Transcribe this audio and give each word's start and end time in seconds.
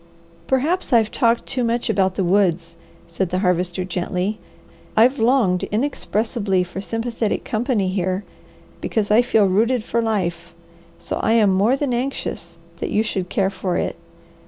"Perhaps 0.47 0.91
I've 0.93 1.11
talked 1.11 1.45
too 1.45 1.63
much 1.63 1.87
about 1.87 2.15
the 2.15 2.23
woods," 2.23 2.75
said 3.05 3.29
the 3.29 3.37
Harvester 3.37 3.85
gently. 3.85 4.39
"I've 4.97 5.19
longed 5.19 5.65
inexpressibly 5.65 6.63
for 6.63 6.81
sympathetic 6.81 7.43
company 7.43 7.87
here, 7.89 8.23
because 8.81 9.11
I 9.11 9.21
feel 9.21 9.45
rooted 9.45 9.83
for 9.83 10.01
life, 10.01 10.55
so 10.97 11.17
I 11.21 11.33
am 11.33 11.51
more 11.53 11.75
than 11.77 11.93
anxious 11.93 12.57
that 12.79 12.89
you 12.89 13.03
should 13.03 13.29
care 13.29 13.51
for 13.51 13.77
it. 13.77 13.95